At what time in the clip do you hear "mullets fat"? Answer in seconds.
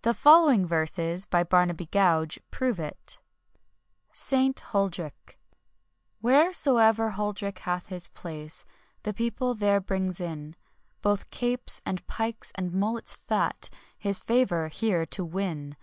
12.72-13.68